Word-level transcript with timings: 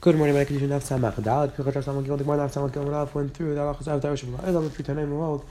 Good 0.00 0.14
morning, 0.14 0.36
my 0.36 0.44
condition 0.44 0.70
of 0.70 0.84
Samach 0.84 1.14
Dalad. 1.14 1.56
Pichot 1.56 1.72
Samach 1.72 2.04
Gil. 2.04 2.16
The 2.16 2.22
Gemara 2.22 2.44
of 2.44 2.52
Samach 2.52 2.72
Gil 2.72 2.84
Rav 2.84 3.12
went 3.16 3.34
through 3.34 3.56
the 3.56 3.60
halachas 3.60 3.88
of 3.88 4.00
Darish 4.00 4.24
Bala. 4.30 4.48
Adam 4.48 4.70
three 4.70 4.84
Tanaim 4.84 5.08
hold. 5.08 5.44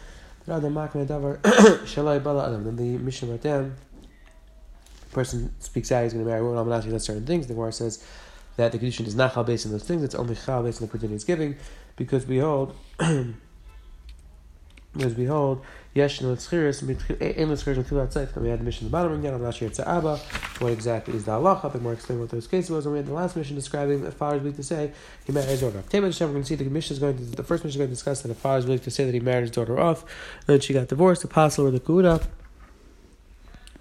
The 0.46 0.54
Adam 0.54 0.73
Makne 0.73 1.05
Davar 1.05 1.38
Shalai 1.83 2.24
Bala 2.24 2.48
Adam. 2.48 2.64
Then 2.64 2.78
the 2.78 2.98
Mishnah 2.98 3.30
right 3.30 3.42
there. 3.42 3.74
Person 5.12 5.54
speaks 5.60 5.92
out. 5.92 6.04
He's 6.04 6.14
going 6.14 6.24
to 6.24 6.30
marry 6.30 6.40
a 6.40 6.46
woman. 6.46 6.60
I'm 6.60 6.70
not 6.70 6.82
that 6.82 7.00
certain 7.02 7.25
things. 7.25 7.48
The 7.48 7.56
Gemara 7.56 7.74
says 7.74 8.02
that 8.55 8.71
the 8.71 8.78
condition 8.78 9.05
is 9.05 9.16
not 9.16 9.34
chal 9.34 9.44
based 9.44 9.66
on 9.66 9.73
those 9.73 9.84
things. 9.84 10.02
It's 10.02 10.16
only 10.16 10.36
chal 10.36 10.64
based 10.64 10.82
on 10.82 10.88
the 10.88 10.91
opportunity 10.91 11.16
he's 11.16 11.25
giving, 11.25 11.57
because 11.98 12.25
we 12.25 12.38
hold. 12.38 12.73
As 15.00 15.16
we 15.16 15.25
hold, 15.25 15.64
yesh 15.93 16.21
no 16.21 16.36
tzchiris, 16.36 16.82
ein 16.82 16.95
tzchiris 16.95 17.77
until 17.77 18.02
outside. 18.02 18.36
We 18.36 18.50
had 18.50 18.59
the 18.59 18.63
Mishnah 18.63 18.86
in 18.86 18.91
the 18.91 18.98
bottom 18.98 19.13
again. 19.13 19.34
I'm 19.34 19.43
not 19.43 19.55
sure 19.55 19.68
it's 19.68 19.80
Abba. 19.80 20.18
What 20.59 20.71
exactly 20.71 21.16
is 21.16 21.25
the 21.25 21.31
halacha? 21.31 21.71
But 21.71 21.81
more 21.81 21.93
explain 21.93 22.20
what 22.20 22.30
those 22.30 22.48
cases 22.48 22.71
was. 22.71 22.86
And 22.86 22.93
we 22.93 22.99
had 22.99 23.07
the 23.07 23.13
last 23.13 23.36
Mishnah 23.36 23.55
describing 23.55 24.05
a 24.05 24.12
father's 24.12 24.41
week 24.41 24.55
to 24.55 24.63
say 24.63 24.91
he 25.25 25.31
married 25.31 25.49
his 25.49 25.62
daughter 25.62 25.80
off. 25.80 25.94
We're 25.94 26.02
going 26.02 26.12
to 26.12 26.44
see 26.45 26.55
the 26.55 26.63
Mishnah 26.66 26.94
is 26.94 26.99
going 26.99 27.18
to 27.18 27.23
the 27.23 27.44
first 27.44 27.63
Mishnah 27.63 27.70
is 27.70 27.77
going 27.77 27.90
to 27.90 27.95
discuss 27.95 28.21
that 28.21 28.31
a 28.31 28.35
father's 28.35 28.66
week 28.66 28.84
to 28.84 28.91
say 28.91 29.05
that 29.05 29.13
he 29.13 29.20
married 29.20 29.41
his 29.41 29.52
daughter 29.52 29.80
off, 29.80 30.02
and 30.02 30.48
then 30.48 30.59
she 30.59 30.73
got 30.73 30.88
divorced. 30.88 31.21
The 31.21 31.27
apostle 31.27 31.68
or 31.68 31.71
the 31.71 31.79
kuda. 31.79 32.26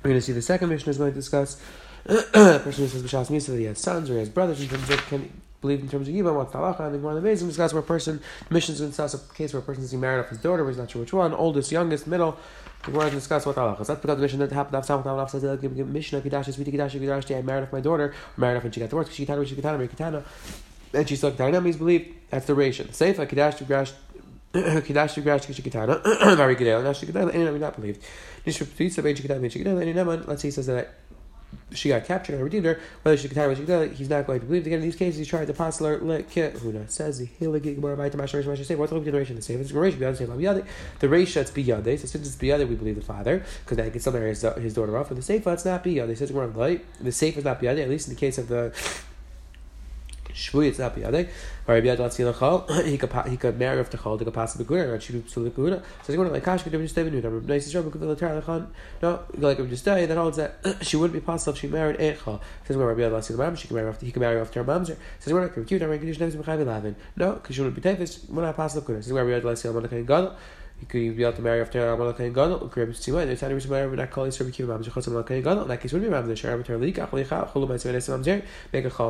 We're 0.03 0.11
going 0.11 0.21
to 0.21 0.23
see 0.23 0.33
the 0.33 0.43
second 0.43 0.69
Mishnah 0.69 0.91
is 0.91 0.99
going 0.99 1.13
to 1.13 1.15
discuss 1.15 1.61
a 2.07 2.61
person 2.61 2.85
who 2.85 2.89
says 2.89 3.03
b'shas 3.03 3.47
that 3.47 3.59
he 3.59 3.65
has 3.65 3.81
sons 3.81 4.11
or 4.11 4.15
he 4.15 4.19
has 4.21 4.29
brothers 4.29 4.61
in 4.61 4.69
terms 4.69 4.89
of 4.91 5.05
can 5.07 5.31
believe 5.61 5.81
in 5.81 5.89
terms 5.89 6.09
of 6.09 6.15
Yivam, 6.15 6.37
what's 6.37 6.53
halacha, 6.53 6.81
and 6.81 6.95
the 6.95 7.21
the 7.21 7.29
Bezim 7.29 7.49
discuss 7.49 7.73
where 7.73 7.83
a 7.83 7.87
person, 7.87 8.21
the 8.49 8.55
Mishnah 8.55 8.75
is 8.75 8.81
going 8.81 8.93
to 8.93 8.97
discuss 8.97 9.15
a 9.15 9.35
case 9.35 9.53
where 9.53 9.61
a 9.61 9.65
person 9.65 9.85
is 9.85 9.93
married 9.95 10.21
off 10.21 10.29
his 10.29 10.39
daughter, 10.39 10.63
but 10.63 10.71
he's 10.71 10.79
not 10.79 10.91
sure 10.91 11.01
which 11.01 11.13
one, 11.13 11.33
oldest, 11.35 11.73
youngest, 11.73 12.07
middle. 12.07 12.37
The 12.85 12.93
Gemara 12.93 13.11
discuss 13.11 13.47
what 13.47 13.57
halacha. 13.57 13.87
That's 13.87 14.01
because 14.01 14.17
the 14.17 14.23
Mishnah 14.23 14.47
that 14.47 14.55
happened. 14.55 14.75
That's 14.75 14.89
how 14.89 15.27
says 15.27 15.43
that 15.43 15.61
the 15.61 15.69
Mishnah 15.69 16.19
of 16.19 16.25
Kedash 16.25 16.49
is 16.49 16.57
Kedash 16.57 16.91
Kedash. 16.91 17.37
I 17.37 17.43
married 17.43 17.65
off 17.65 17.73
my 17.73 17.81
daughter, 17.81 18.15
married 18.37 18.59
off 18.59 18.65
and 18.65 18.75
she 18.75 18.81
got 18.81 18.91
divorced. 18.91 19.13
She 19.13 19.27
Kitana, 19.27 19.47
she 19.47 19.55
Kitana, 19.57 19.89
Kitana, 19.89 20.23
and 20.93 21.09
she's 21.09 21.19
still 21.19 21.33
Kitana. 21.33 21.65
He's 21.65 21.77
believed 21.77 22.15
that's 22.31 22.47
the 22.47 22.55
ration. 22.55 22.89
Seifa 22.89 23.27
Kedash 23.27 23.59
Kedash. 23.59 23.93
Kedash 24.53 25.23
Kedash 25.23 25.47
Kedash 25.47 26.37
Very 26.37 26.55
good. 26.55 26.67
Kedash 26.67 27.05
Kedash. 27.05 27.35
Any 27.35 27.59
not 27.59 27.77
believed. 27.77 28.03
Nishra 28.47 28.77
Pizza 28.77 29.03
Kedash 29.03 29.21
Kedash 29.21 29.65
Kedash. 29.65 29.83
Any 29.83 29.93
Let's 30.27 30.43
he 30.43 30.51
says 30.51 30.67
that 30.67 30.95
she 31.73 31.89
got 31.89 32.05
captured 32.05 32.35
and 32.35 32.45
redeemed 32.45 32.65
her, 32.65 32.81
whether 33.03 33.17
she 33.17 33.29
could 33.29 33.35
tell 33.35 33.51
her, 33.51 33.87
he's 33.87 34.09
not 34.09 34.27
going 34.27 34.41
to 34.41 34.47
believe. 34.47 34.67
Again, 34.67 34.79
in 34.79 34.85
these 34.85 34.97
cases, 34.97 35.19
he 35.19 35.25
tried 35.25 35.47
to 35.47 35.53
pasler 35.53 36.01
lekehuna. 36.01 36.89
Says 36.89 37.19
the 37.19 37.27
hilagi 37.27 37.75
gemara 37.75 37.97
by 37.97 38.09
Tamash 38.09 38.35
Rish 38.35 38.67
say 38.67 38.75
what's 38.75 38.93
the 38.93 39.01
generation 39.01 39.37
to 39.37 39.43
say? 39.43 39.55
If 39.55 39.61
it's 39.61 39.71
generation, 39.71 39.99
beyond 39.99 40.17
say 40.17 40.27
lam 40.27 40.39
The 40.39 41.07
reisha 41.07 41.41
it's 41.41 41.51
biyade. 41.51 41.99
So 41.99 42.07
since 42.07 42.27
it's 42.27 42.37
biyade, 42.37 42.69
we 42.69 42.77
believe 42.77 42.97
the 42.97 43.03
father 43.03 43.45
because 43.65 43.77
that 43.79 43.93
gets 43.93 44.05
something 44.05 44.23
his, 44.23 44.43
his 44.43 44.75
daughter 44.75 44.97
off. 44.97 45.09
But 45.09 45.17
the 45.17 45.23
seifa 45.23 45.53
it's 45.55 45.65
not 45.65 45.85
biyade. 45.85 46.17
Says 46.17 46.31
gemara 46.31 46.49
light. 46.49 46.85
The 47.01 47.11
seifa 47.11 47.39
is 47.39 47.45
not 47.45 47.61
biyade. 47.61 47.83
At 47.83 47.89
least 47.89 48.09
in 48.09 48.15
the 48.15 48.21
case 48.21 48.39
of 48.39 48.49
the 48.49 48.73
Shvui 50.37 50.69
it's 50.69 50.79
not 50.79 50.95
biyade. 50.95 51.29
Or 51.67 51.75
Rabbi 51.75 51.87
Yad 51.87 51.97
Latzi 51.97 52.31
Lachal, 52.31 52.85
he 52.85 52.99
could 52.99 53.11
he 53.27 53.37
could 53.39 53.59
marry 53.59 53.81
off 53.81 53.91
the 53.91 53.97
Chal, 53.97 54.19
he 54.19 54.25
could 54.25 54.35
pass 54.35 54.53
the 54.53 54.63
Begur, 54.63 54.89
or 54.89 54.99
Chidu 54.99 55.23
Psul 55.23 55.51
Begur. 55.51 55.81
So 55.81 56.07
he's 56.07 56.17
going 56.17 56.31
like 56.31 56.45
Kash 56.45 56.63
could 56.63 56.73
just 56.73 56.95
stay 56.95 57.03
with 57.03 57.25
Rabbi 57.25 57.47
Nice 57.47 57.75
Rabbi 57.75 57.91
could 57.91 58.01
Vilatar 58.03 58.43
Lachan. 58.43 58.67
No, 59.03 59.21
like 59.39 59.59
Rabbi 59.59 59.71
Justay 59.71 60.07
that 60.07 60.17
holds 60.17 60.37
that 60.37 60.59
she 60.83 60.97
wouldn't 60.97 61.15
be 61.15 61.25
possible 61.25 61.55
if 61.55 61.59
she 61.59 61.69
married 61.69 61.99
Echal. 61.99 62.41
Says 62.65 62.77
where 62.77 62.87
Rabbi 62.87 63.01
Yad 63.01 63.13
Latzi 63.13 63.35
Lachal, 63.35 63.57
she 63.57 63.69
could 63.69 63.77
marry 63.77 63.89
off 63.89 64.01
he 64.01 64.13
could 64.13 64.21
marry 64.21 64.39
off 64.39 64.53
her 64.53 64.65
mamzer. 64.65 64.97
Says 65.19 65.33
we're 65.33 65.41
not 65.41 65.55
cute. 65.55 65.83
I'm 65.83 65.89
going 65.89 66.01
to 66.01 66.07
Mechavi 66.07 66.67
Lavin. 66.67 66.97
No, 67.17 67.33
because 67.33 67.57
she 67.57 67.63
wouldn't 67.63 67.83
be 67.83 67.89
Tefis. 67.89 68.57
Pass 68.57 68.75
the 68.75 68.83
Begur. 68.83 69.03
Says 69.03 69.13
where 69.13 69.25
Rabbi 69.25 69.47
Yad 69.47 69.51
Latzi 69.51 69.73
Lachal, 69.73 70.07
Gadol. 70.07 70.33
He 70.33 70.37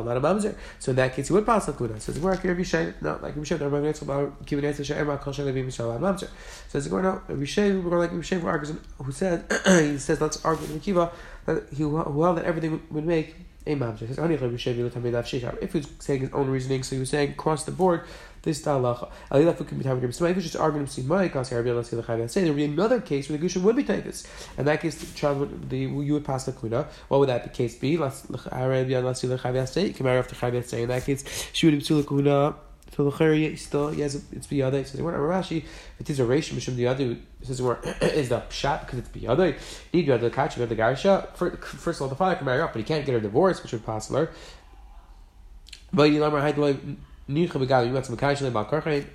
not 0.05 0.17
not. 0.17 0.55
So 0.79 0.91
in 0.91 0.95
that 0.95 1.13
case, 1.13 1.27
he 1.27 1.33
would 1.33 1.45
pass 1.45 1.65
the 1.65 1.73
Kuna. 1.73 1.99
So 1.99 2.11
the 2.11 2.19
Gemara 2.19 2.39
Rabbi 2.41 2.63
Shay. 2.63 2.93
No, 3.01 3.19
like 3.21 3.35
Rabbi 3.35 3.43
Shay. 3.43 3.55
Rabbi 3.55 3.77
Netzl 3.77 4.01
about 4.03 4.45
Kiva 4.45 4.61
Netzl 4.61 4.85
Share 4.85 4.99
Emma 4.99 5.17
Kol 5.17 5.33
Shal 5.33 5.45
Levim 5.45 5.67
Mishal 5.67 5.99
Mamzer. 5.99 6.29
So 6.69 6.79
the 6.79 6.89
Gemara 6.89 7.21
Rabbi 7.27 7.45
Shay. 7.45 7.73
We're 7.73 7.89
going 7.89 7.99
like 7.99 8.11
Rabbi 8.11 8.23
Shay 8.23 8.39
who 9.03 9.11
said 9.11 9.45
he 9.65 9.97
says 9.97 10.21
let's 10.21 10.43
argue 10.45 10.67
with 10.67 10.81
Kiva 10.81 11.11
that 11.45 11.63
he 11.69 11.83
who 11.83 11.97
held 11.97 12.37
that 12.37 12.45
everything 12.45 12.81
would 12.91 13.05
make. 13.05 13.35
If 13.67 13.79
he 15.71 15.79
was 15.79 15.87
saying 15.99 16.21
his 16.21 16.31
own 16.31 16.49
reasoning, 16.49 16.83
so 16.83 16.95
he 16.95 16.99
was 16.99 17.09
saying 17.09 17.31
across 17.31 17.65
the 17.65 17.71
board 17.71 18.03
this 18.43 18.63
halacha. 18.63 19.09
If 19.31 20.37
it's 20.37 20.45
just 20.45 20.55
arguing 20.55 20.87
say 20.87 21.01
there 22.41 22.51
would 22.51 22.55
be 22.55 22.63
another 22.63 23.01
case 23.01 23.29
where 23.29 23.37
the 23.37 23.45
gusha 23.45 23.61
would 23.61 23.75
be 23.75 23.83
typhus. 23.83 24.25
In 24.57 24.65
that 24.65 24.81
case, 24.81 24.95
the 24.95 25.05
child 25.17 25.39
would 25.39 25.69
the 25.69 25.79
you 25.79 26.13
would 26.13 26.25
pass 26.25 26.45
the 26.45 26.53
kuna. 26.53 26.87
What 27.09 27.19
would 27.19 27.29
that 27.29 27.43
the 27.43 27.49
case 27.49 27.75
be? 27.75 27.95
In 27.95 28.01
that 28.01 28.13
case, 31.05 31.49
she 31.53 31.65
would 31.65 31.79
be 31.79 32.03
kuna. 32.03 32.55
So 32.95 33.03
the 33.03 33.11
still 33.57 33.89
he 33.89 33.99
yes 33.99 34.15
it's 34.31 34.47
biyadai. 34.47 34.85
Says 34.85 35.01
we're 35.01 35.13
Rashi. 35.13 35.63
It 35.99 36.09
is 36.09 36.19
a 36.19 36.25
ratio 36.25 36.57
mishum 36.57 36.75
biyadai. 36.75 37.19
Says 37.43 37.59
is 38.01 38.29
the 38.29 38.41
pshat 38.41 38.81
because 38.81 38.99
it's 38.99 39.09
biyadai. 39.09 39.55
Need 39.93 40.05
you 40.05 40.11
have 40.11 40.21
the 40.21 40.75
garisha. 40.75 41.35
First 41.35 41.99
of 41.99 42.03
all, 42.03 42.07
the 42.07 42.15
father 42.15 42.35
can 42.35 42.45
marry 42.45 42.61
up, 42.61 42.73
but 42.73 42.79
he 42.79 42.85
can't 42.85 43.05
get 43.05 43.13
her 43.13 43.19
divorced, 43.19 43.63
which 43.63 43.71
would 43.71 43.85
pass 43.85 44.09
her. 44.09 44.31
But 45.93 46.11
you 46.11 46.19
know, 46.19 46.29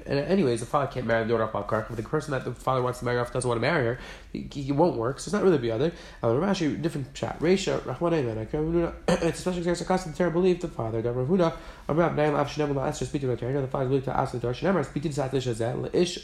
and 0.06 0.18
anyways, 0.18 0.60
the 0.60 0.66
father 0.66 0.90
can't 0.92 1.06
marry 1.06 1.24
the 1.24 1.30
daughter 1.30 1.44
off 1.44 1.52
Balkarcha. 1.52 1.88
But 1.88 1.96
the 1.96 2.02
person 2.02 2.32
that 2.32 2.44
the 2.44 2.52
father 2.52 2.82
wants 2.82 2.98
to 2.98 3.06
marry 3.06 3.18
off 3.18 3.32
doesn't 3.32 3.48
want 3.48 3.56
to 3.58 3.62
marry 3.62 3.86
her, 3.86 3.98
he, 4.32 4.48
he 4.52 4.72
won't 4.72 4.96
work. 4.96 5.18
So 5.18 5.28
it's 5.28 5.32
not 5.32 5.42
really 5.42 5.56
the 5.56 5.70
other. 5.70 5.92
Uh, 6.22 6.28
Rashi, 6.28 6.80
different 6.80 7.14
chat. 7.14 7.38
Resha, 7.40 7.84
It's 9.08 9.38
especially 9.38 9.60
because 9.60 9.80
custom 9.82 10.12
to 10.12 10.30
believe 10.30 10.60
the 10.60 10.68
father. 10.68 11.00
That 11.00 11.14
Ravuna, 11.14 11.54
Abraham, 11.88 12.16
Naim, 12.16 12.34
to 12.34 13.62
the 13.62 13.68
father 13.68 13.86
believed 13.86 14.04
to 14.04 14.16
ask 14.16 14.32
the 14.32 14.38
Dar 14.38 14.52
Shenemar, 14.52 14.84
speaking 14.84 15.10
to 15.10 15.16
Sat 15.16 15.32
Lish 15.32 15.46
Ish 15.94 16.18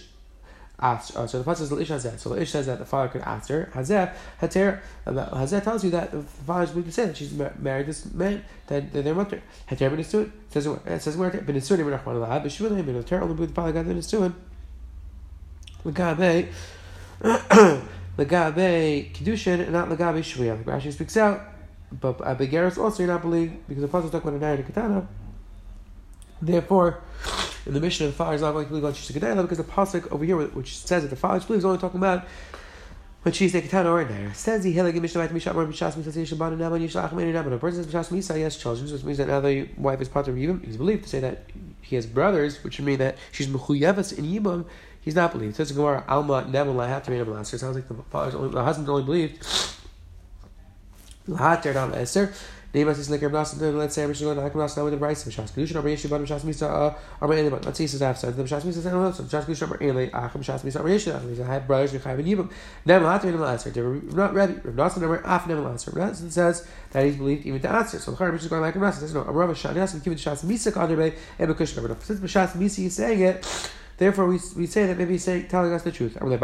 asked. 0.81 1.16
Uh, 1.16 1.27
so 1.27 1.43
the 1.43 1.50
pasuk 1.50 1.87
says 1.87 2.05
Hazeh. 2.05 2.19
So 2.19 2.31
the 2.31 2.43
Ish 2.43 2.50
says 2.50 2.66
that 2.66 2.78
the 2.78 2.84
father 2.84 3.09
could 3.09 3.22
ask 3.22 3.49
her. 3.49 3.71
Hazeh, 3.75 4.12
Heter, 4.41 4.81
Hazeh 5.06 5.62
tells 5.62 5.84
you 5.84 5.91
that 5.91 6.12
the 6.12 6.22
father's 6.22 6.71
going 6.71 6.84
to 6.84 6.93
say 6.93 7.06
that 7.06 7.16
she's 7.16 7.33
married 7.33 7.87
this 7.87 8.12
man, 8.12 8.44
that, 8.69 8.93
that 8.93 9.03
they're 9.05 9.15
mutter. 9.15 9.43
Heter 9.69 9.91
ben 9.91 9.99
It 9.99 10.06
says 10.50 10.67
it 10.67 11.03
says 11.03 11.17
where 11.17 11.31
ben 11.31 11.44
Nisuin 11.56 11.78
ben 11.78 11.99
Rachman 11.99 12.27
Lahab, 12.27 12.43
but 12.43 12.53
she 12.53 12.62
really 12.62 12.83
ben 12.83 13.03
Heter 13.03 13.21
only 13.21 13.34
with 13.34 13.50
the 13.50 13.55
father 13.55 13.72
got 13.72 13.87
ben 13.87 13.99
Nisuin. 13.99 14.34
Legabe, 15.84 16.49
Legabe 18.19 19.12
Kiddushin, 19.12 19.61
and 19.61 19.72
not 19.72 19.88
Legabe 19.88 20.21
Shviyah. 20.21 20.65
Rashi 20.65 20.93
speaks 20.93 21.17
out, 21.17 21.41
but 21.93 22.19
Abigaris 22.19 22.78
also 22.78 23.03
you're 23.03 23.12
not 23.12 23.22
believe 23.22 23.53
because 23.69 23.83
the 23.83 23.88
pasuk 23.88 24.11
talk 24.11 24.22
about 24.22 24.34
a 24.34 24.38
nine 24.38 24.62
katana. 24.65 25.06
Therefore, 26.41 27.00
in 27.66 27.74
the 27.74 27.80
Mishnah 27.80 28.06
of 28.06 28.12
the 28.12 28.16
father 28.16 28.36
is 28.36 28.42
not 28.42 28.52
going 28.52 28.64
to 28.64 28.70
believe 28.70 28.84
on 28.84 28.92
Shisa 28.92 29.42
because 29.42 29.58
the 29.58 29.64
pasuk 29.64 30.10
over 30.12 30.24
here, 30.24 30.36
which 30.36 30.78
says 30.78 31.02
that 31.02 31.08
the 31.08 31.16
father 31.16 31.44
believes, 31.46 31.62
is 31.62 31.64
only 31.64 31.78
talking 31.78 31.98
about 31.98 32.26
when 33.22 33.32
she's 33.32 33.54
a 33.54 33.60
katana 33.60 33.91
or 33.91 34.04
nair. 34.04 34.32
Says 34.34 34.64
he 34.64 34.74
hilagi 34.74 35.00
mishnah 35.00 35.26
vayt 35.26 35.30
mishah 35.30 35.54
mar 35.54 35.66
mishas 35.66 35.94
misa 35.94 36.12
say 36.12 36.22
shabbat 36.22 36.52
and 36.52 36.60
naman 36.60 36.80
yishlach 36.80 37.12
meni 37.12 37.32
naman. 37.32 37.52
A 37.52 37.58
person 37.58 37.82
says 37.84 37.92
mishas 37.92 38.16
misa 38.16 38.41
has 38.41 38.56
children, 38.56 38.91
which 38.91 39.02
means 39.04 39.19
that 39.19 39.28
now 39.28 39.41
the 39.41 39.69
wife 39.76 40.00
is 40.00 40.08
part 40.08 40.28
of 40.28 40.36
yibam. 40.36 40.64
He's 40.64 40.76
believed 40.76 41.02
to 41.04 41.08
say 41.08 41.20
that 41.20 41.44
he 41.82 41.96
has 41.96 42.06
brothers, 42.06 42.62
which 42.62 42.78
would 42.78 42.86
mean 42.86 42.98
that 42.98 43.19
she's 43.32 43.48
mechuyevas 43.48 44.16
in 44.16 44.25
yibam. 44.25 44.64
He's 45.00 45.14
not 45.14 45.32
believed. 45.32 45.56
Says 45.56 45.69
the 45.69 45.75
Gemara 45.75 46.04
alma 46.08 46.46
never 46.48 46.70
lahat 46.70 47.04
to 47.04 47.10
naman. 47.10 47.40
It 47.40 47.58
sounds 47.58 47.76
like 47.76 47.88
the 47.88 47.94
father's 47.94 48.34
only, 48.34 48.50
the 48.50 48.62
husband 48.62 48.88
only 48.88 49.02
believed. 49.02 49.42
Lahat 51.28 51.62
ter 51.62 51.75
not 51.75 51.92
eser. 51.92 52.32
Let's 52.75 53.09
say 53.95 54.05
going 54.05 54.37
to 54.37 54.43
Hakim 54.43 54.61
with 54.61 54.75
the 54.75 54.99
Braisa 54.99 55.27
of 55.27 55.33
Shas 55.33 55.51
Kedushin 55.53 55.77
or 55.77 55.83
Yeshi 55.84 56.11
Ban 56.11 56.27
Shas 56.27 56.43
Misa 56.43 56.95
or 57.19 57.34
Eli. 57.34 57.49
But 57.49 57.65
let's 57.65 57.79
see, 57.79 57.87
says 57.87 58.03
after 58.03 58.31
the 58.31 58.43
Shas 58.43 58.61
Misa 58.61 58.84
and 58.84 58.97
also 58.97 59.23
Shas 59.23 59.45
Kedushin 59.45 59.71
or 59.71 59.83
Eli 59.83 60.11
Achim 60.12 60.43
Shas 60.43 60.61
Misa 60.61 60.81
or 60.81 60.84
Yeshi. 60.84 61.15
I 61.41 61.55
have 61.55 61.67
brothers 61.67 61.93
who 61.93 61.99
have 61.99 62.19
Yibam. 62.19 62.51
Answer. 62.87 63.71
They 63.71 63.81
were 63.81 63.95
not 64.12 64.34
Rabbi. 64.34 64.61
Rav 64.65 64.93
Nasan 64.93 65.01
never 65.01 65.17
af 65.25 65.47
never 65.47 65.67
answer. 65.67 65.93
Rav 65.93 66.11
Nasan 66.11 66.31
says 66.31 66.67
that 66.91 67.06
he's 67.06 67.17
believed 67.17 67.47
even 67.47 67.61
to 67.62 67.71
answer. 67.71 67.99
So 67.99 68.12
the 68.12 68.34
is 68.34 68.47
going 68.49 68.61
like 68.61 68.75
Rav 68.75 68.93
Nasan 68.95 69.00
says 69.00 69.15
no. 69.15 69.23
Rav 69.23 69.49
Shas 69.56 70.45
Misa 70.45 70.71
Kaderbe 70.71 71.15
and 71.39 71.50
Bekushka. 71.50 71.88
But 71.88 72.03
since 72.03 72.21
Shas 72.21 72.53
Misa 72.53 72.85
is 72.85 72.97
saying 72.97 73.21
it. 73.21 73.71
Therefore, 73.99 74.27
we, 74.27 74.41
we 74.56 74.67
say 74.67 74.87
that 74.87 74.97
maybe 74.97 75.12
he's 75.12 75.25
telling 75.25 75.73
us 75.73 75.83
the 75.83 75.93
truth. 75.93 76.15
The 76.15 76.39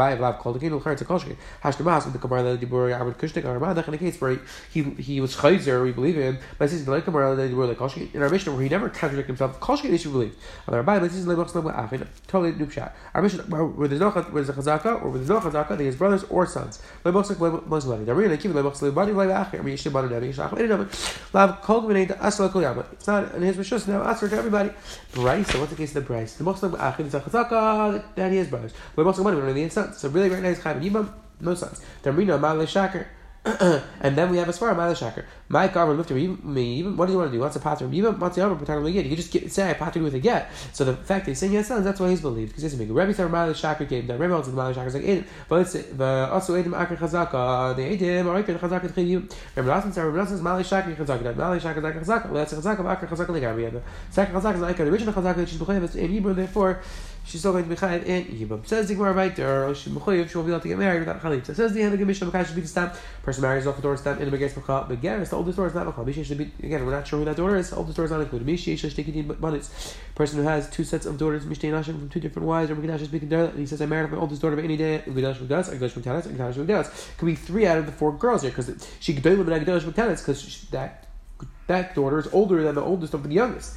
in 3.87 3.93
a 3.93 3.97
case 3.97 4.21
where 4.21 4.39
he 4.71 4.83
he 4.83 5.21
was 5.21 5.35
Chayzer, 5.35 5.83
we 5.83 5.91
believe 5.91 6.17
in, 6.17 6.37
but 6.57 6.69
he 6.69 6.77
says 6.77 6.87
like. 6.87 7.07
In 7.07 7.15
our 7.15 8.29
Mishnah, 8.29 8.53
where 8.53 8.63
he 8.63 8.69
never 8.69 8.89
contradicted 8.89 9.27
himself, 9.27 9.59
Koshki 9.59 9.85
is 9.85 10.05
you 10.05 10.11
believe. 10.11 10.35
Our 10.67 10.83
this 10.99 11.15
is 11.15 11.25
Mishnah, 11.25 11.61
where 13.43 13.87
there's 13.87 14.01
no 14.01 14.09
where 14.09 14.43
there's 14.43 14.49
a 14.49 14.53
Chazaka, 14.53 15.01
or 15.01 15.09
where 15.09 15.19
there's 15.19 15.29
no 15.29 15.39
Chazaka, 15.39 15.77
they 15.77 15.85
has 15.85 15.95
brothers 15.95 16.23
or 16.25 16.45
sons. 16.45 16.81
It's 17.05 17.15
not 23.07 23.35
in 23.35 23.41
his 23.41 23.57
Mishus 23.57 23.87
now, 23.87 24.03
Asr 24.03 24.29
to 24.29 24.35
everybody. 24.35 24.69
Braisa, 25.13 25.51
so 25.51 25.59
what's 25.59 25.71
the 25.71 25.77
case 25.77 25.95
of 25.95 26.05
the 26.05 26.13
Braisa? 26.13 26.37
The 26.37 26.43
Muslim 26.43 26.75
is 26.75 27.13
a 27.13 27.21
Chazaka, 27.21 27.44
he 27.49 28.37
has 28.37 28.47
brothers. 28.47 28.73
Most 28.95 29.19
money, 29.19 29.35
we 29.35 29.41
don't 29.41 29.53
really 29.53 29.69
sons. 29.69 29.97
So 29.97 30.09
really, 30.09 30.29
very 30.29 30.41
nice 30.41 30.61
Chaim 30.61 30.81
Yibam, 30.81 31.11
no 31.39 31.53
sons. 31.53 31.81
Tamrina 32.03 32.39
Malay 32.39 32.65
Shaker. 32.65 33.07
and 34.01 34.17
then 34.17 34.31
we 34.31 34.37
have 34.37 34.49
a 34.49 34.51
svara 34.51 34.75
ma'ale 34.75 34.97
shaker. 34.97 35.23
My 35.49 35.67
garment 35.67 35.99
lifter 35.99 36.15
me 36.15 36.79
even. 36.79 36.97
What 36.97 37.05
do 37.05 37.11
you 37.11 37.19
want 37.19 37.29
to 37.29 37.37
do? 37.37 37.39
What's 37.39 37.55
a 37.55 37.59
pattern? 37.59 37.93
Even 37.93 38.19
what's 38.19 38.35
the 38.35 38.43
other 38.43 38.55
pattern? 38.55 38.87
You 38.87 39.15
just 39.15 39.31
get, 39.31 39.51
say 39.51 39.69
I 39.69 39.75
pattern 39.75 40.01
with 40.01 40.15
a 40.15 40.19
get. 40.19 40.49
So 40.73 40.83
the 40.83 40.95
fact 40.95 41.25
that 41.25 41.31
he's 41.31 41.37
saying 41.37 41.53
yes, 41.53 41.67
that's 41.67 41.99
why 41.99 42.09
he's 42.09 42.21
believed 42.21 42.49
because 42.49 42.63
he's 42.63 42.75
making 42.75 42.95
Rebbe 42.95 43.13
said 43.13 43.29
ma'ale 43.29 43.53
shaker 43.53 43.85
came 43.85 44.07
down. 44.07 44.17
Rebbe 44.17 44.33
also 44.33 44.49
the 44.49 44.57
ma'ale 44.57 44.73
shaker 44.73 44.87
is 44.87 44.95
like 44.95 45.03
in. 45.03 45.25
But 45.47 45.61
it's 45.61 45.73
the 45.73 46.27
also 46.31 46.59
edim 46.59 46.71
akar 46.71 46.97
chazaka. 46.97 47.75
The 47.75 47.83
edim 47.83 48.25
or 48.25 48.41
akar 48.41 48.57
chazaka 48.57 48.89
tchiyu. 48.89 49.31
Rebbe 49.55 49.69
Nassim 49.69 49.93
said 49.93 50.05
Rebbe 50.05 50.25
Nassim 50.25 50.39
ma'ale 50.39 50.65
shaker 50.65 50.95
chazaka. 50.95 51.21
That 51.21 51.37
ma'ale 51.37 51.61
shaker 51.61 51.77
is 51.77 51.85
akar 51.85 52.03
chazaka. 52.03 52.25
Well, 52.31 52.43
that's 52.43 52.53
chazaka 52.53 52.79
of 52.79 52.85
akar 52.85 53.07
chazaka 53.07 53.27
legabi. 53.27 53.71
The 53.71 53.83
second 54.09 54.33
chazaka 54.33 54.55
is 54.55 54.61
akar. 54.61 54.77
The 54.77 54.85
original 54.85 55.13
chazaka 55.13 55.37
is 55.37 55.49
she's 55.51 55.95
in 55.95 56.09
Hebrew. 56.09 56.33
Therefore 56.33 56.81
she's 57.25 57.41
still 57.41 57.51
going 57.51 57.63
to 57.63 57.69
be 57.69 57.75
chayiv 57.75 58.05
in 58.05 58.25
Yibam. 58.25 58.65
Says 58.65 58.87
the 58.87 58.95
Gemara 58.95 59.13
right 59.13 59.35
there, 59.35 59.65
oh, 59.65 59.73
she 59.73 59.89
mechayiv, 59.89 60.29
she 60.29 60.37
won't 60.37 60.47
be 60.47 60.53
able 60.53 60.61
to 60.61 60.67
get 60.67 60.77
married 60.77 60.99
without 60.99 61.21
chalitza. 61.21 61.55
Says 61.55 61.73
the 61.73 61.83
the 61.83 62.05
Mishnah, 62.05 62.29
Mekai 62.29 62.45
should 62.45 62.55
be 62.55 62.61
the 62.61 62.67
stamp. 62.67 62.95
Person 63.23 63.41
marries 63.41 63.65
off 63.67 63.75
the 63.75 63.81
door 63.81 63.97
stamp 63.97 64.19
in 64.19 64.25
the 64.25 64.31
Megas 64.31 64.53
Mecha, 64.53 64.87
but 64.87 65.01
the 65.01 65.35
oldest 65.35 65.57
door 65.57 65.67
is 65.67 65.73
not 65.73 65.87
Mecha. 65.87 66.05
Mishi 66.05 66.23
should 66.23 66.37
be, 66.37 66.51
again, 66.63 66.85
we're 66.85 66.91
not 66.91 67.07
sure 67.07 67.19
who 67.19 67.25
that 67.25 67.35
daughter 67.35 67.55
is, 67.55 67.71
the 67.71 67.75
oldest 67.75 67.97
door 67.97 68.05
is 68.05 68.11
not 68.11 68.21
included. 68.21 68.59
Should 68.59 68.95
take 68.95 69.07
it 69.07 69.27
but 69.27 69.69
person 70.15 70.39
who 70.39 70.45
has 70.45 70.69
two 70.69 70.83
sets 70.83 71.05
of 71.05 71.17
daughters, 71.17 71.45
Mishtei 71.45 71.71
Nashim 71.71 71.97
from 71.97 72.09
two 72.09 72.19
different 72.19 72.47
wives, 72.47 72.69
or 72.69 72.75
Megash 72.75 73.01
is 73.01 73.07
speaking 73.07 73.29
there, 73.29 73.45
and 73.45 73.59
he 73.59 73.65
says, 73.65 73.81
I 73.81 73.85
married 73.85 74.11
my 74.11 74.17
oldest 74.17 74.41
daughter 74.41 74.55
by 74.55 74.61
any 74.61 74.77
day, 74.77 75.03
Megash 75.07 75.37
Megash, 75.37 75.69
Megash 75.69 75.91
Megash, 75.91 76.23
Megash 76.23 76.53
Megash. 76.53 77.17
Could 77.17 77.25
be 77.25 77.35
three 77.35 77.65
out 77.65 77.77
of 77.77 77.85
the 77.85 77.91
four 77.91 78.11
girls 78.11 78.43
here, 78.43 78.51
because 78.51 78.87
she 78.99 79.13
could 79.13 79.25
and 79.25 79.45
Megash 79.47 79.81
Megash, 79.81 80.19
because 80.19 80.67
that 80.71 81.07
that 81.67 81.95
daughter 81.95 82.19
is 82.19 82.27
older 82.27 82.61
than 82.63 82.75
the 82.75 82.81
oldest 82.81 83.13
of 83.13 83.23
the 83.23 83.33
youngest. 83.33 83.75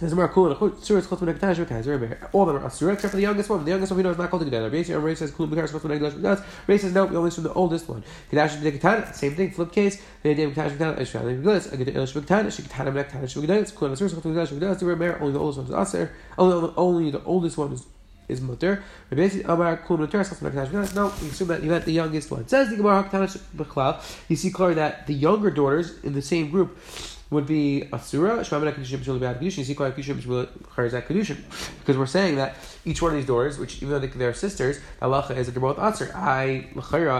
Says 0.00 0.14
more 0.14 0.28
cool. 0.28 0.54
Surah 0.80 1.02
chutz 1.02 1.20
min 1.20 1.34
hakadosh 1.34 1.66
v'kaizer. 1.66 2.28
All 2.32 2.48
of 2.48 2.54
them 2.54 2.56
are 2.56 2.66
asura 2.66 2.94
except 2.94 3.10
for 3.10 3.16
the 3.16 3.22
youngest 3.22 3.50
one. 3.50 3.62
The 3.66 3.70
youngest 3.70 3.92
one 3.92 3.98
we 3.98 4.02
know 4.02 4.12
is 4.12 4.16
not 4.16 4.30
called 4.30 4.42
together. 4.42 4.70
Says, 4.70 4.96
Ray 4.96 5.14
says 5.14 5.30
kul 5.30 5.46
b'kar 5.46 5.68
chutz 5.68 5.80
hakadosh 5.80 6.12
v'kaizer. 6.12 6.44
Ray 6.66 6.78
says 6.78 6.94
no. 6.94 7.04
We 7.04 7.16
only 7.16 7.30
from 7.30 7.44
the 7.44 7.52
oldest 7.52 7.86
one. 7.86 8.02
Kadash 8.32 8.56
v'kaizer. 8.62 9.14
Same 9.14 9.34
thing. 9.34 9.50
Flip 9.50 9.70
case. 9.70 10.00
V'kaizer 10.24 10.98
is 10.98 11.10
found 11.10 11.28
in 11.28 11.42
Gillis. 11.42 11.70
Again, 11.70 11.94
Elish 11.94 12.18
v'kaizer. 12.18 12.50
She 12.50 12.62
kadash 12.62 12.94
v'kaizer 12.94 13.42
v'kaizer. 13.42 13.60
It's 13.60 13.72
cool. 13.72 13.94
Surah 13.94 14.08
chutz 14.08 14.22
hakadosh 14.22 14.48
v'kaizer. 14.48 14.78
The 14.78 14.86
Rebbe 14.86 15.18
only 15.20 15.32
the 15.34 15.38
oldest 15.38 15.58
one 15.58 15.66
is 15.66 15.88
aser. 15.88 16.12
Only 16.38 16.72
only 16.78 17.10
the 17.10 17.22
oldest 17.24 17.58
one 17.58 17.72
is 17.72 17.84
is 18.30 18.40
mutter. 18.40 18.82
Basically, 19.10 19.42
Amar 19.42 19.76
Kul 19.76 19.98
Mutter 19.98 20.24
No, 20.94 21.12
we 21.20 21.28
assume 21.28 21.48
that 21.48 21.62
you 21.62 21.70
meant 21.70 21.84
the 21.84 21.92
youngest 21.92 22.30
one. 22.30 22.46
Says 22.46 22.70
the 22.70 22.76
Gemara 22.76 23.04
Hakatanish 23.04 23.38
B'chlal. 23.56 24.00
You 24.28 24.36
see 24.36 24.50
clearly 24.50 24.74
that 24.74 25.06
the 25.06 25.14
younger 25.14 25.50
daughters 25.50 25.98
in 26.04 26.12
the 26.12 26.22
same 26.22 26.50
group 26.50 26.78
would 27.30 27.46
be 27.46 27.88
Asura, 27.92 28.38
Because 28.38 28.58
we're 31.96 32.06
saying 32.06 32.36
that 32.36 32.56
each 32.84 33.00
one 33.00 33.12
of 33.12 33.16
these 33.16 33.26
doors, 33.26 33.58
which 33.58 33.76
even 33.82 33.90
though 33.90 34.00
they're 34.00 34.34
sisters, 34.34 34.80
the 35.00 35.08
is 35.36 35.46
that 35.46 35.52
they're 35.52 35.60
both 35.60 35.76
Asur. 35.76 36.12
I, 36.14 36.66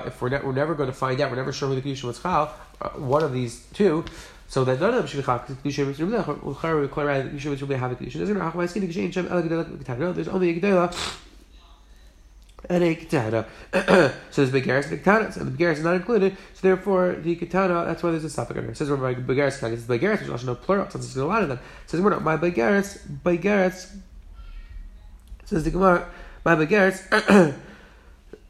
if 0.07 0.21
we're, 0.21 0.29
ne- 0.29 0.41
we're 0.41 0.53
never 0.53 0.75
going 0.75 0.89
to 0.89 0.97
find 0.97 1.21
out, 1.21 1.31
we're 1.31 1.37
never 1.37 1.53
sure 1.53 1.69
who 1.69 1.81
the 1.81 1.83
Kedushin 1.83 2.05
was 2.05 2.21
Chal, 2.21 2.53
uh, 2.81 2.89
one 2.91 3.23
of 3.23 3.33
these 3.33 3.67
two, 3.73 4.05
so 4.49 4.65
that 4.65 4.81
none 4.81 4.91
of 4.91 4.97
them 4.97 5.07
should 5.07 5.19
be 5.19 5.23
chal 5.23 5.39
because 5.39 5.55
kedusha 5.57 5.89
is 5.89 5.99
rubda. 5.99 6.27
L'chayra, 6.45 6.81
we 6.81 6.89
call 6.89 7.07
it 7.07 7.33
kedusha 7.33 7.57
should 7.57 7.69
be 7.69 7.75
have 7.77 7.93
a 7.93 7.95
kedusha. 7.95 8.15
There's 8.15 8.31
no 8.31 8.41
hachma 8.41 8.69
skin 8.69 8.83
kedusha 8.83 9.13
shem 9.13 9.29
el 9.29 9.43
gedela 9.43 10.15
There's 10.15 10.27
only 10.27 10.51
a 10.51 10.61
gedela 10.61 10.93
and 12.69 12.85
a 12.85 12.95
katana. 12.95 13.47
so 13.73 14.45
there's 14.45 14.51
begaris 14.51 14.91
and 14.91 15.03
katanas, 15.03 15.37
and 15.37 15.53
the 15.53 15.57
begaris 15.57 15.75
is 15.75 15.85
not 15.85 15.97
included. 15.97 16.37
So 16.55 16.69
therefore, 16.69 17.17
the 17.21 17.37
katana, 17.37 17.85
that's 17.87 18.03
why 18.03 18.11
there's 18.11 18.25
a 18.25 18.31
suffix 18.31 18.59
under. 18.59 18.71
It 18.71 18.77
says 18.77 18.91
my 18.91 19.15
begaris, 19.15 19.73
it's 19.73 19.85
begaris, 19.85 20.19
there's 20.19 20.31
also 20.31 20.47
no 20.47 20.55
plural, 20.55 20.89
since 20.91 21.07
there's 21.07 21.17
a 21.17 21.27
lot 21.27 21.43
of 21.43 21.49
them. 21.49 21.59
It 21.59 21.91
says 21.91 22.01
we're 22.01 22.11
not 22.11 22.23
my 22.23 22.37
begaris, 22.37 22.99
begaris. 23.23 23.97
Says 25.45 25.65
the 25.65 25.71
Gemara, 25.71 26.09
my 26.45 26.55
begaris. 26.55 27.57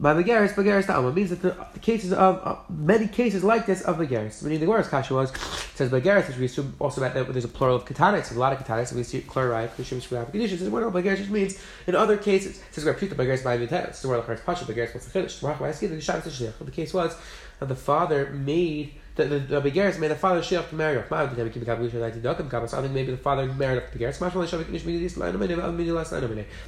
By 0.00 0.14
Begaris, 0.14 0.55
Begaris 0.55 0.87
Ta'ama 0.87 1.12
means 1.12 1.29
that 1.29 1.43
the, 1.43 1.55
the 1.75 1.79
cases 1.79 2.14
of 2.14 2.41
uh, 2.43 2.56
many 2.70 3.06
cases 3.06 3.44
like 3.44 3.67
this 3.67 3.82
of 3.82 3.99
Begaris. 3.99 4.43
Meaning 4.43 4.61
the 4.61 4.64
Gemara's 4.64 4.88
kasha 4.88 5.12
was 5.12 5.31
says 5.75 5.91
Begaris, 5.91 6.26
which 6.26 6.38
we 6.38 6.47
assume 6.47 6.75
also 6.79 7.02
that 7.02 7.12
there's 7.12 7.44
a 7.44 7.49
plural 7.49 7.76
of 7.76 7.85
katanas, 7.85 8.12
there's 8.12 8.32
a 8.32 8.38
lot 8.38 8.55
of 8.55 8.58
katanas, 8.58 8.87
so 8.87 8.97
we 8.97 9.02
see 9.02 9.20
chlorai, 9.20 9.69
Kushim, 9.69 9.99
Shmuel, 9.99 10.32
Kedusha. 10.32 10.56
Says 10.56 10.62
no, 10.62 10.91
Begaris 10.91 11.19
just 11.19 11.29
means 11.29 11.62
in 11.87 11.94
other 11.94 12.17
cases. 12.17 12.62
Says 12.70 12.85
Pshita 12.85 13.12
Begaris 13.12 13.44
by 13.44 13.58
Vitalis. 13.58 13.99
So 13.99 14.08
where 14.08 14.23
the 14.23 14.37
Pasha 14.37 14.64
Begaris 14.64 14.94
what's 14.94 15.06
the 15.06 15.20
Chiddush. 15.20 16.58
The 16.64 16.70
case 16.70 16.94
was 16.94 17.14
that 17.58 17.69
the 17.69 17.76
father 17.76 18.31
made 18.31 18.94
the 19.28 19.38
the, 19.38 19.61
Begaris 19.61 19.99
made 19.99 20.11
the 20.11 20.17
father 20.17 20.43
share 20.43 20.61
off. 20.61 20.72
I 20.72 21.26
think 21.26 22.93
maybe 22.93 23.11
the 23.11 23.17
father 23.17 23.46
married 23.46 23.82
off 23.82 23.90
the 23.93 23.99
Begaris. 23.99 24.19
The 24.19 24.31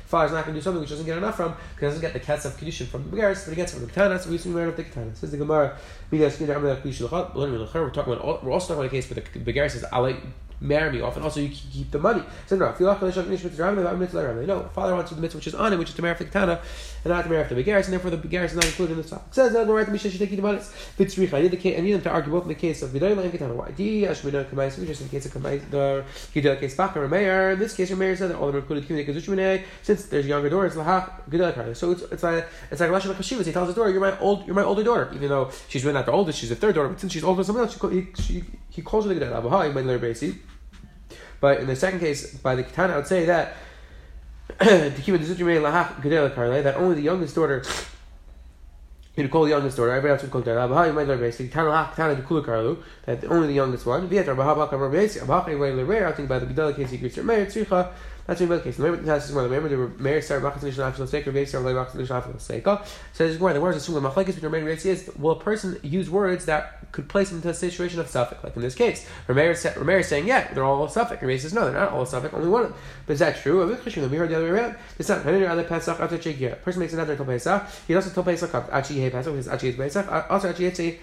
father's 0.07 0.33
not 0.33 0.45
going 0.45 0.55
to 0.55 0.61
do 0.61 0.61
something 0.61 0.81
which 0.81 0.91
doesn't 0.91 1.07
get 1.07 1.19
enough 1.19 1.37
from 1.37 1.55
because 1.75 1.79
he 1.79 1.87
doesn't 1.87 2.01
get 2.01 2.13
the 2.13 2.21
cats 2.21 2.45
of 2.45 2.57
Kedushin 2.57 2.87
from 2.87 3.11
the 3.11 3.17
Begaris, 3.17 3.45
but 3.45 3.51
he 3.51 3.57
gets 3.57 3.73
from 3.73 3.87
the 3.87 3.93
Ketana, 3.93 4.21
so 4.21 4.31
we 4.31 4.37
assume 4.37 4.55
married 4.55 4.71
off 4.71 4.77
the 4.77 4.85
Ketana. 4.85 5.17
Says 5.17 5.31
the 5.31 5.37
Gemara, 5.37 5.79
we're 6.11 6.29
talking 6.29 8.13
about, 8.13 8.45
we're 8.45 8.53
also 8.53 8.75
talking 8.75 8.81
about 8.81 8.87
a 8.87 8.89
case 8.91 9.09
where 9.11 9.23
the 9.23 9.53
Begaris 9.53 9.71
says, 9.71 9.85
marry 10.63 10.93
me 10.93 11.01
off, 11.01 11.17
and 11.17 11.25
also 11.25 11.41
you 11.41 11.49
keep 11.49 11.91
the 11.91 11.99
money. 11.99 12.23
No, 12.51 12.57
no, 12.57 12.73
father 14.75 14.95
wants 14.95 15.09
to 15.11 15.15
the 15.15 15.21
mitzvah 15.21 15.39
which 15.39 15.47
is 15.47 15.55
on 15.55 15.73
him, 15.73 15.79
which 15.79 15.91
is 15.91 15.95
to 15.97 16.03
marry 16.03 16.17
the 16.17 16.25
katana, 16.25 16.61
and 17.05 17.13
not 17.13 17.23
to 17.25 17.29
marry 17.29 17.43
after 17.43 17.55
the 17.55 17.63
begaris, 17.63 17.85
and 17.85 17.93
therefore 17.93 18.11
the 18.11 18.17
begaris 18.17 18.47
is 18.47 18.55
not 18.55 18.65
included 18.65 18.93
in 18.93 19.03
the 19.03 19.09
top. 19.09 19.27
It 19.29 19.35
says 19.35 19.53
that 19.53 19.69
right, 19.69 19.85
the 19.85 19.93
mishnah 19.93 20.11
should 20.11 20.21
take 20.21 20.31
the 20.31 20.43
money. 20.43 20.61
I 20.99 21.03
need 21.81 21.93
them 21.93 22.03
to 22.03 22.11
argue 22.11 22.33
both 22.33 22.43
in 22.43 22.49
the 22.49 22.55
case 22.55 22.83
of 22.83 22.91
vidayla 22.91 23.23
and 23.25 23.33
katana. 23.33 23.55
Why? 23.55 23.71
Di 23.71 24.03
ashmina 24.03 24.49
in 24.53 24.57
the 24.57 25.09
case 25.09 25.27
of 25.27 25.33
kamais, 25.33 26.61
case 26.61 26.75
bakar 26.77 27.09
mayor. 27.09 27.51
In 27.51 27.59
this 27.59 27.75
case, 27.75 27.91
your 27.91 27.99
mayor 27.99 28.17
said 28.17 28.31
that 28.31 28.37
all 28.37 28.49
of 28.49 28.55
them 28.55 28.63
included 28.63 29.07
kazushmine. 29.07 29.65
Since 29.83 30.07
there's 30.07 30.27
younger 30.27 30.49
daughters, 30.49 30.75
lahach 30.75 31.11
gidel. 31.29 31.77
So 31.77 31.93
it's 31.93 32.03
it's 32.03 32.23
like 32.23 32.47
it's 32.71 32.81
like 32.81 32.91
lashon 32.91 33.15
chashivas. 33.15 33.47
He 33.47 33.53
tells 33.53 33.69
the 33.69 33.75
daughter, 33.75 33.91
"You're 33.91 34.01
my 34.01 34.19
old, 34.19 34.47
you're 34.47 34.55
my 34.55 34.63
older 34.63 34.83
daughter," 34.83 35.11
even 35.15 35.29
though 35.29 35.51
she's 35.69 35.85
really 35.85 35.95
not 35.95 36.07
the 36.07 36.13
oldest. 36.13 36.39
She's 36.39 36.51
the 36.51 36.57
third 36.57 36.75
daughter, 36.75 36.89
but 36.89 37.01
since 37.01 37.13
she's 37.13 37.25
older 37.25 37.43
than 37.43 37.47
someone 37.47 37.65
else, 37.65 37.79
he, 37.93 38.35
he, 38.35 38.45
he 38.71 38.83
calls 38.83 39.07
her 39.07 39.15
the 39.15 39.21
gidel. 39.21 39.43
Abahai, 39.43 39.73
my 39.75 39.81
little 39.81 39.99
but 41.43 41.61
in 41.61 41.67
the 41.67 41.77
second 41.77 42.01
case, 42.01 42.33
by 42.39 42.55
the 42.55 42.63
Katana, 42.63 42.95
I 42.95 42.97
would 42.97 43.07
say 43.07 43.27
that 43.27 43.57
that 46.63 46.77
only 46.77 46.95
the 46.95 47.03
youngest 47.03 47.35
daughter 47.35 47.63
you 49.15 49.29
call 49.29 49.45
the 49.45 49.51
youngest 49.51 49.77
daughter, 49.77 49.91
everybody 49.91 50.13
else 50.13 50.23
would 50.23 50.31
call 50.31 50.41
that. 50.41 50.87
You 50.87 50.95
might 50.95 51.07
learn 51.07 51.21
basic. 51.21 51.53
That 51.53 53.25
only 53.25 53.49
the 53.49 53.53
youngest 53.53 53.85
one. 53.85 54.07
I 54.07 54.09
think 54.09 54.27
by 56.29 56.39
the 56.39 56.47
Gedala 56.47 56.75
case, 56.75 56.93
you 56.93 56.99
could 56.99 57.13
say, 57.13 57.21
that's 58.27 58.41
in 58.41 58.49
both 58.49 58.65
cases. 58.65 58.79
Remember, 58.79 59.05
that's 59.05 59.31
more. 59.31 59.43
Remember, 59.43 59.69
the 59.69 60.03
Meir 60.03 60.23
started 60.23 60.45
Machas 60.45 60.63
Nishan 60.63 60.93
Afshel 60.93 61.09
Seker, 61.09 61.33
Meir 61.33 61.47
started 61.47 61.75
Machas 61.75 61.95
Nishan 61.95 62.23
Afshel 62.23 62.41
Seker. 62.41 62.85
So 63.13 63.27
there's 63.27 63.41
more. 63.41 63.53
The 63.53 63.61
words 63.61 63.77
assume 63.77 64.03
the 64.03 64.09
Machlekes 64.09 64.35
between 64.35 64.53
Meir 64.53 64.69
and 64.69 64.87
is 64.87 65.11
will 65.19 65.33
a 65.33 65.41
person 65.41 65.79
use 65.83 66.09
words 66.09 66.45
that 66.45 66.93
could 66.93 67.09
place 67.09 67.31
him 67.31 67.39
into 67.39 67.49
a 67.49 67.55
situation 67.55 67.99
of 68.01 68.09
suffix, 68.09 68.43
like 68.45 68.55
in 68.55 68.63
this 68.63 68.75
case. 68.75 69.09
Meir 69.29 69.51
is 69.53 70.09
saying, 70.09 70.27
yeah, 70.27 70.53
they're 70.55 70.65
all 70.65 70.89
suffix. 70.89 71.23
Meir 71.23 71.39
says, 71.39 71.53
no, 71.53 71.65
they're 71.65 71.81
not 71.81 71.93
all 71.93 72.07
suffix. 72.07 72.33
Only 72.33 72.49
one. 72.49 72.73
But 73.07 73.15
is 73.15 73.19
that 73.21 73.37
true? 73.37 73.67
We 73.67 74.17
heard 74.17 74.29
the 74.31 74.37
other 74.37 74.45
way 74.45 74.51
around. 74.51 74.77
It's 74.99 75.09
not. 75.09 75.27
Other 75.27 75.65
Pesach 75.65 75.99
after 75.99 76.19
Chekia. 76.19 76.63
Person 76.63 76.81
makes 76.81 76.93
another 76.93 77.17
Tol 77.17 77.27
Pesach. 77.27 77.67
He 77.89 77.95
also 77.95 78.11
Tol 78.11 78.25
Pesach 78.25 78.55
Achi 78.55 79.01
He 79.01 79.11
Pesach 79.11 79.33
because 79.33 79.49
Achi 79.49 79.69
is 79.71 79.77
Pesach. 79.77 80.31
Also 80.31 80.51
Achi 80.51 80.65
Yetzi. 80.71 80.99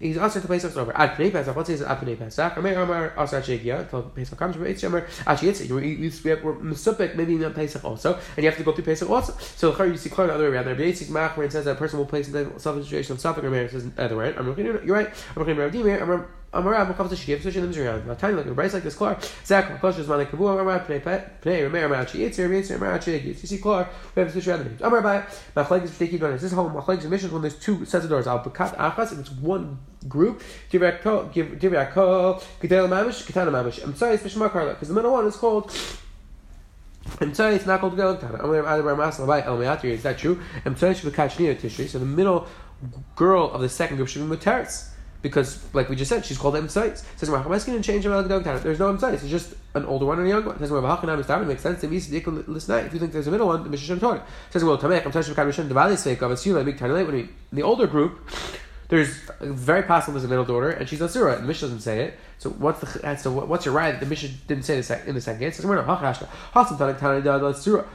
He's 0.00 0.16
also 0.16 0.40
to 0.40 0.48
Pesach 0.48 0.74
over. 0.78 0.96
Ad 0.96 1.10
Pnei 1.10 1.30
Pesach. 1.30 1.54
Let's 1.54 1.68
say 1.68 1.74
it's 1.74 1.82
Ad 1.82 1.98
Pnei 1.98 2.18
Pesach. 2.18 2.56
Amar 2.56 2.72
Amar 2.72 3.12
also 3.18 3.36
Ad 3.36 3.44
Shegia. 3.44 3.80
Until 3.80 4.02
Pesach 4.02 4.38
comes. 4.38 4.56
But 4.56 4.68
it's 4.68 4.82
Amar 4.82 5.06
Ad 5.26 5.38
Shegia. 5.38 5.70
We're 5.70 6.54
Mesupik 6.54 7.16
maybe 7.16 7.34
in 7.34 7.52
Pesach 7.52 7.84
also, 7.84 8.14
and 8.14 8.44
you 8.44 8.50
have 8.50 8.56
to 8.56 8.64
go 8.64 8.72
through 8.72 8.84
Pesach 8.84 9.10
also. 9.10 9.34
So 9.56 9.72
you 9.84 9.96
see 9.98 10.08
the 10.08 10.22
other 10.22 10.50
way 10.50 10.56
around. 10.56 10.64
There 10.64 10.74
basic 10.74 11.10
mach 11.10 11.36
where 11.36 11.46
it 11.46 11.52
says 11.52 11.66
that 11.66 11.72
a 11.72 11.74
person 11.74 11.98
will 11.98 12.06
place 12.06 12.28
in 12.28 12.32
the 12.32 12.58
self 12.58 12.82
situation 12.82 13.12
of 13.12 13.44
or 13.44 13.50
marriage. 13.50 13.72
Says 13.72 13.90
the 13.90 14.02
other 14.02 14.16
way. 14.16 14.34
I'm 14.34 14.48
looking. 14.48 14.64
You're 14.64 14.96
right. 14.96 15.08
I'm 15.36 15.46
looking 15.46 15.58
at 15.58 16.00
I'm 16.00 16.02
Amar 16.02 16.28
Abu 16.52 16.94
comes 16.94 17.10
to 17.10 17.16
Shiyah, 17.16 17.36
especially 17.36 17.60
in 17.60 17.70
the 17.70 17.76
Mizrahi. 17.76 18.06
Now, 18.06 18.14
tiny 18.14 18.34
like 18.34 18.46
a 18.46 18.54
brace 18.54 18.74
like 18.74 18.82
this, 18.82 18.96
Klar. 18.96 19.18
Zach, 19.44 19.80
Kosh 19.80 19.98
is 19.98 20.08
Malik 20.08 20.30
Kabu, 20.30 20.60
Amar 20.60 20.80
Pnei 20.80 21.00
Pnei, 21.00 21.70
Rameir, 21.70 21.84
Amar 21.86 22.04
Chi 22.04 22.18
Yitzir, 22.18 22.48
Yitzir, 22.48 22.76
Amar 22.76 22.98
Chi 22.98 23.12
Yitzir. 23.12 23.24
You 23.24 23.34
see, 23.34 23.58
Klar, 23.58 23.88
we 24.14 24.20
have 24.20 24.28
a 24.28 24.32
switch 24.32 24.48
around 24.48 24.58
the 24.60 24.64
names. 24.64 24.80
Amar 24.82 25.00
Bai, 25.00 25.24
Machlek 25.54 25.84
is 25.84 25.92
Shteki 25.92 26.18
Donis. 26.18 26.40
This 26.40 26.52
whole 26.52 26.68
Machlek 26.68 26.98
is 26.98 27.06
Mishnah 27.06 27.28
when 27.28 27.42
there's 27.42 27.58
two 27.58 27.84
sets 27.84 28.04
of 28.04 28.10
doors. 28.10 28.26
Al 28.26 28.42
Bekat 28.42 28.76
Achas, 28.76 29.12
and 29.12 29.20
it's 29.20 29.30
one 29.30 29.78
group. 30.08 30.42
Divrei 30.72 31.00
Ko, 31.00 31.30
Gedel 31.32 32.88
Mamish, 32.88 33.30
Ketana 33.30 33.50
Mamish. 33.50 33.84
I'm 33.84 33.94
sorry, 33.94 34.14
it's 34.14 34.24
Bishmar 34.24 34.50
Karla, 34.50 34.70
because 34.70 34.88
the 34.88 34.94
middle 34.94 35.12
one 35.12 35.26
is 35.26 35.36
called. 35.36 35.72
I'm 37.20 37.32
sorry, 37.32 37.54
it's 37.54 37.66
not 37.66 37.78
called 37.80 37.96
Gedel 37.96 38.18
Ketana. 38.18 38.40
I'm 38.40 38.46
going 38.46 38.64
to 38.64 38.68
add 38.68 38.82
Bar 38.82 38.96
Masal 38.96 39.26
Bai 39.28 39.42
El 39.42 39.56
Meatri. 39.58 39.90
Is 39.90 40.02
that 40.02 40.18
true? 40.18 40.40
I'm 40.64 40.76
sorry, 40.76 40.94
she 40.94 41.08
Bekachnia 41.08 41.54
Tishri. 41.56 41.86
So 41.86 42.00
the 42.00 42.06
middle 42.06 42.48
girl 43.14 43.50
of 43.52 43.60
the 43.60 43.68
second 43.68 43.98
group 43.98 44.08
should 44.08 44.28
be 44.28 44.36
Mutaris 44.36 44.89
because, 45.22 45.62
like 45.74 45.88
we 45.88 45.96
just 45.96 46.08
said, 46.08 46.24
she's 46.24 46.38
called 46.38 46.54
Emsites. 46.54 47.04
Says 47.16 47.28
Rachamaskin 47.28 47.74
and 47.74 47.84
change 47.84 48.04
There's 48.04 48.78
no 48.78 48.94
Emsites. 48.94 49.14
It's 49.14 49.28
just 49.28 49.54
an 49.74 49.84
older 49.84 50.06
one 50.06 50.18
and 50.18 50.26
a 50.26 50.30
young 50.30 50.44
one. 50.44 50.58
Says 50.58 50.70
It 50.70 51.46
makes 51.46 51.62
sense. 51.62 51.84
If 51.84 51.92
you 51.92 52.00
think 52.00 53.12
there's 53.12 53.26
a 53.26 53.30
middle 53.30 53.48
one, 53.48 53.62
the 53.62 53.68
Mishnah 53.68 53.98
Torah. 53.98 54.24
Says 54.50 54.64
well, 54.64 54.78
Tamek. 54.78 55.04
I'm 55.04 55.12
touching 55.12 55.34
Kadmishan. 55.34 55.68
The 55.68 55.74
Valley 55.74 55.96
Sake 55.96 56.22
of 56.22 56.30
Assume 56.30 56.64
Big 56.64 56.78
Tiny 56.78 57.04
When 57.04 57.28
the 57.52 57.62
older 57.62 57.86
group, 57.86 58.30
there's 58.88 59.18
very 59.40 59.82
possible 59.82 60.14
there's 60.14 60.24
a 60.24 60.28
middle 60.28 60.44
daughter 60.44 60.70
and 60.70 60.88
she's 60.88 61.02
Asura. 61.02 61.34
And 61.34 61.44
the 61.44 61.48
Mishnah 61.48 61.68
doesn't 61.68 61.80
say 61.80 62.04
it. 62.04 62.18
So 62.40 62.48
what's 62.48 62.80
the 62.80 63.16
so 63.16 63.30
what's 63.32 63.66
your 63.66 63.74
right? 63.74 64.00
The 64.00 64.06
Mishnah 64.06 64.30
didn't 64.48 64.64
say 64.64 64.76
in 65.06 65.14
the 65.14 65.20
second 65.20 65.40
case. 65.40 65.62
We're 65.62 65.84
not 65.84 66.00
hachashka. 66.00 66.26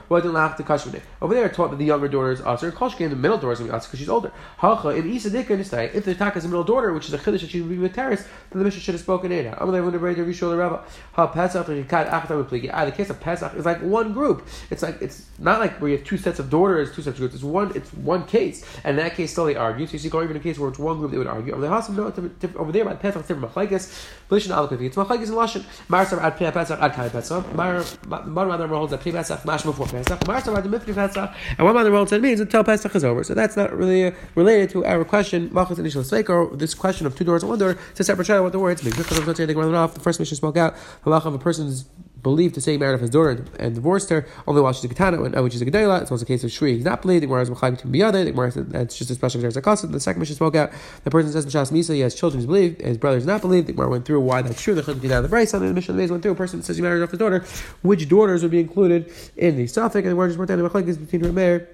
Well, 0.07 0.21
didn't 0.21 0.33
laugh 0.33 0.55
the 0.55 0.63
kashmine. 0.63 1.01
Over 1.19 1.33
there, 1.33 1.49
taught 1.49 1.71
that 1.71 1.77
the 1.77 1.85
younger 1.85 2.07
daughter 2.07 2.31
is 2.31 2.41
usher. 2.41 2.71
Koshke 2.71 3.01
in 3.01 3.09
the 3.09 3.15
middle 3.15 3.37
daughter 3.37 3.53
is 3.53 3.57
going 3.57 3.69
to 3.69 3.73
be 3.73 3.75
usher 3.75 3.87
because 3.87 3.99
she's 3.99 4.07
older. 4.07 4.31
Hacha 4.57 4.89
in 4.89 5.11
Isa 5.11 5.31
Dika 5.31 5.95
If 5.95 6.05
the 6.05 6.11
attack 6.11 6.37
is 6.37 6.45
a 6.45 6.47
middle 6.47 6.63
daughter, 6.63 6.93
which 6.93 7.07
is 7.07 7.13
a 7.13 7.17
chiddush 7.17 7.41
that 7.41 7.49
she 7.49 7.61
would 7.61 7.71
be 7.71 7.79
with 7.79 7.95
terrace, 7.95 8.21
then 8.51 8.59
the 8.59 8.65
Mishnah 8.65 8.81
should 8.81 8.93
have 8.93 9.01
spoken 9.01 9.31
in. 9.31 9.47
I'm 9.47 9.71
going 9.71 9.91
to 9.91 9.97
read 9.97 10.17
the 10.17 10.21
Rishon 10.21 10.51
the 10.51 10.57
Rabba. 10.57 10.83
Ha 11.13 11.25
Pesach 11.25 11.67
and 11.67 11.89
Kat 11.89 12.07
Achta 12.07 12.37
with 12.37 12.51
Pligi. 12.51 12.69
Ah, 12.71 12.85
the 12.85 12.91
case 12.91 13.09
of 13.09 13.19
Pesach 13.19 13.51
is 13.55 13.65
like 13.65 13.81
one 13.81 14.13
group. 14.13 14.47
It's 14.69 14.83
like 14.83 15.01
it's 15.01 15.25
not 15.39 15.59
like 15.59 15.81
where 15.81 15.89
you 15.89 15.97
have 15.97 16.05
two 16.05 16.19
sets 16.19 16.37
of 16.37 16.51
daughters, 16.51 16.93
two 16.93 17.01
sets 17.01 17.15
of 17.15 17.17
groups. 17.17 17.33
It's 17.33 17.43
one. 17.43 17.75
It's 17.75 17.91
one 17.93 18.27
case, 18.27 18.63
and 18.83 18.99
in 18.99 19.03
that 19.03 19.15
case 19.15 19.31
still 19.31 19.45
they 19.45 19.55
argue. 19.55 19.87
So 19.87 19.93
you 19.93 19.99
see, 19.99 20.09
going 20.09 20.25
even 20.25 20.37
a 20.37 20.39
case 20.39 20.59
where 20.59 20.69
it's 20.69 20.77
one 20.77 20.99
group, 20.99 21.09
they 21.09 21.17
would 21.17 21.25
argue. 21.25 21.53
Over 21.53 21.61
the 21.61 21.67
Hasam, 21.67 21.95
no, 21.95 22.59
over 22.59 22.71
there 22.71 22.85
by 22.85 22.93
Pesach, 22.93 23.25
different 23.25 23.51
machlekes. 23.51 24.07
Belishin 24.35 24.55
alakav. 24.55 24.81
It's 24.81 24.95
machlekes 24.95 25.29
and 25.29 25.37
lashon. 25.37 25.63
Marsar 25.87 26.21
ad 26.21 26.37
Pesach 26.37 26.79
ad 26.79 26.93
Kai 26.93 27.09
Pesach. 27.09 27.55
Mar 27.55 27.81
one 27.81 28.47
mother 28.47 28.67
holds 28.67 28.91
that 28.91 29.01
pre 29.01 29.11
Pesach, 29.11 29.45
mash 29.45 29.63
before 29.63 29.87
Pesach. 29.87 30.19
Marsar 30.21 30.55
ad 30.57 30.63
the 30.63 30.69
mifri 30.69 30.93
Pesach, 30.93 31.33
and 31.57 31.65
one 31.65 31.73
mother 31.73 31.91
holds 31.91 32.11
that 32.11 32.21
means 32.21 32.39
until 32.39 32.63
Pesach 32.63 32.95
is 32.95 33.03
over. 33.03 33.23
So 33.23 33.33
that's 33.33 33.55
not 33.55 33.75
really 33.75 34.05
uh, 34.05 34.11
related 34.35 34.69
to 34.71 34.85
our 34.85 35.03
question. 35.05 35.49
Malchus 35.53 35.79
initial 35.79 36.03
or 36.29 36.55
this 36.55 36.73
question 36.73 37.07
of 37.07 37.15
two 37.15 37.23
doors 37.23 37.43
and 37.43 37.49
one 37.49 37.59
door. 37.59 37.77
A 37.97 38.03
separate 38.03 38.25
shadow 38.25 38.43
what 38.43 38.51
the 38.51 38.59
words 38.59 38.83
mean. 38.83 38.93
The 38.93 39.99
first 40.01 40.19
Mishnah 40.19 40.37
spoke 40.37 40.57
out. 40.57 40.75
Halach 41.05 41.25
of 41.25 41.33
a 41.33 41.39
person's 41.39 41.85
believed 42.25 42.55
to 42.55 42.61
say 42.61 42.75
married 42.75 42.95
off 42.95 43.01
his 43.01 43.11
daughter 43.11 43.45
and, 43.59 43.75
divorced 43.75 44.09
her 44.09 44.25
only 44.47 44.59
while 44.59 44.73
she's 44.73 44.83
a 44.83 44.87
katana, 44.87 45.21
and 45.23 45.37
uh, 45.37 45.43
which 45.43 45.53
is 45.53 45.61
a 45.61 45.65
gedela. 45.65 46.01
It's 46.01 46.11
also 46.11 46.23
a 46.23 46.25
case 46.25 46.43
of 46.43 46.51
shri. 46.51 46.73
He's 46.73 46.83
not 46.83 47.03
believed. 47.03 47.21
The 47.21 47.27
Gemara 47.27 47.43
is 47.43 47.51
machai 47.51 47.69
between 47.75 47.93
biyade. 47.93 48.25
The 48.25 48.31
Gemara 48.31 48.51
that's 48.51 48.97
just 48.97 49.11
a 49.11 49.13
special 49.13 49.41
case. 49.41 49.55
Of 49.55 49.91
the 49.91 49.99
second 49.99 50.19
Mishnah 50.19 50.35
spoke 50.35 50.55
out. 50.55 50.71
The 51.03 51.11
person 51.11 51.31
says 51.31 51.45
Mishas 51.45 51.71
Misa 51.71 51.93
he 51.93 51.99
has 51.99 52.15
children. 52.15 52.39
He's 52.39 52.47
believed. 52.47 52.81
His 52.81 52.97
brother 52.97 53.17
is 53.17 53.27
not 53.27 53.41
believed. 53.41 53.67
The 53.67 53.73
Gemara 53.73 53.89
went 53.89 54.05
through 54.05 54.21
why 54.21 54.41
that's 54.41 54.59
true. 54.59 54.73
The 54.73 54.81
out 54.81 54.89
of 54.95 55.01
the 55.29 55.35
Braisa 55.35 55.53
and 55.53 55.69
the 55.69 55.73
Mishnah 55.73 55.93
of 55.93 55.97
the 55.99 56.07
went 56.07 56.23
through. 56.23 56.31
A 56.31 56.35
person 56.35 56.63
says 56.63 56.77
he 56.77 56.81
married 56.81 57.03
off 57.03 57.11
his 57.11 57.19
daughter. 57.19 57.45
Which 57.83 58.09
daughters 58.09 58.41
would 58.41 58.51
be 58.51 58.59
included 58.59 59.13
in 59.37 59.55
the 59.55 59.67
suffix? 59.67 60.03
And 60.03 60.11
the 60.13 60.15
word 60.15 60.29
just 60.29 60.39
went 60.39 60.49
down. 60.49 60.57
The 60.57 60.67
machlekes 60.67 60.99
between 60.99 61.31
Rameir. 61.31 61.67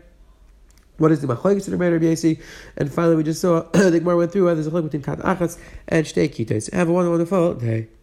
What 0.98 1.14
is 1.14 1.22
the 1.22 1.28
machlekes 1.28 1.66
in 1.66 1.78
the 1.78 1.78
Rabbi 1.78 2.40
And 2.76 2.94
finally, 2.94 3.16
we 3.16 3.24
just 3.24 3.40
saw 3.40 3.62
the 3.72 4.00
Gemara 4.00 4.18
went 4.18 4.34
through 4.34 4.48
why 4.48 4.54
there's 4.54 4.68
a 4.68 4.72
machlek 4.72 4.84
between 4.84 5.04
kat 5.04 5.20
achas 5.20 5.58
and 5.88 6.06
shtei 6.06 6.30
kites. 6.30 6.72
Have 6.74 6.90
a 6.90 6.94
wonderful 6.94 7.54
day. 7.56 7.88